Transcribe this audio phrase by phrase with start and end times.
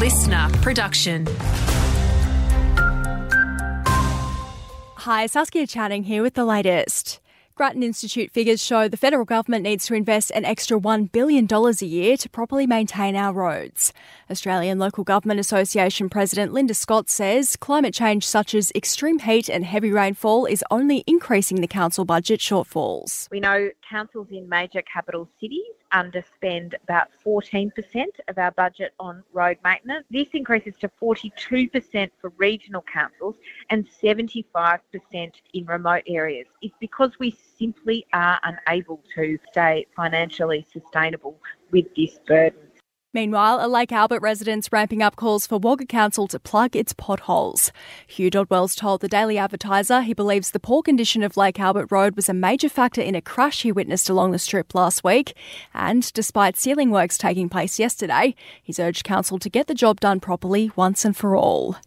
[0.00, 1.26] listener production.
[4.96, 7.19] Hi, Saskia chatting here with the latest.
[7.60, 11.84] Grattan Institute figures show the federal government needs to invest an extra $1 billion a
[11.84, 13.92] year to properly maintain our roads.
[14.30, 19.66] Australian Local Government Association President Linda Scott says climate change such as extreme heat and
[19.66, 23.28] heavy rainfall is only increasing the council budget shortfalls.
[23.30, 27.72] We know councils in major capital cities underspend about 14%
[28.28, 30.06] of our budget on road maintenance.
[30.10, 33.34] This increases to 42% for regional councils
[33.68, 34.80] and 75%
[35.52, 36.46] in remote areas.
[36.62, 41.38] It's because we simply are unable to stay financially sustainable
[41.70, 42.70] with this burden.
[43.12, 47.72] Meanwhile, a Lake Albert resident's ramping up calls for Wagga Council to plug its potholes.
[48.06, 52.14] Hugh Dodwell's told the Daily Advertiser he believes the poor condition of Lake Albert Road
[52.14, 55.36] was a major factor in a crash he witnessed along the strip last week.
[55.74, 60.20] And despite sealing works taking place yesterday, he's urged Council to get the job done
[60.20, 61.78] properly once and for all.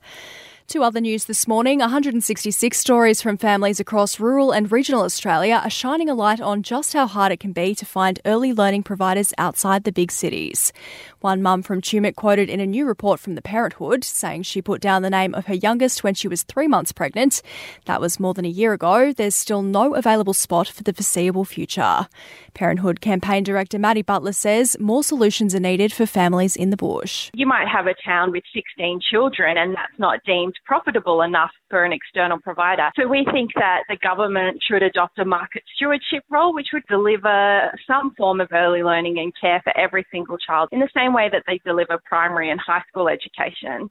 [0.67, 5.70] Two other news this morning 166 stories from families across rural and regional Australia are
[5.70, 9.33] shining a light on just how hard it can be to find early learning providers
[9.38, 10.72] outside the big cities.
[11.20, 14.81] One mum from Tumut quoted in a new report from the Parenthood saying she put
[14.81, 17.42] down the name of her youngest when she was three months pregnant.
[17.86, 19.14] That was more than a year ago.
[19.14, 22.08] There's still no available spot for the foreseeable future.
[22.53, 27.30] Parenthood campaign director Maddie Butler says more solutions are needed for families in the bush.
[27.33, 31.84] You might have a town with 16 children and that's not deemed profitable enough for
[31.84, 32.90] an external provider.
[33.00, 37.72] So we think that the government should adopt a market stewardship role, which would deliver
[37.88, 41.30] some form of early learning and care for every single child in the same way
[41.32, 43.90] that they deliver primary and high school education.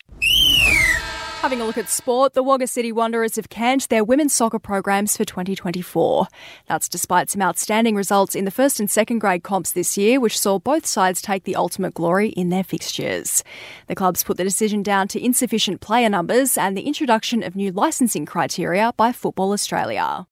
[1.42, 5.16] Having a look at sport, the Wagga City Wanderers have canned their women's soccer programs
[5.16, 6.28] for 2024.
[6.68, 10.38] That's despite some outstanding results in the first and second grade comps this year, which
[10.38, 13.42] saw both sides take the ultimate glory in their fixtures.
[13.88, 17.72] The clubs put the decision down to insufficient player numbers and the introduction of new
[17.72, 20.28] licensing criteria by Football Australia.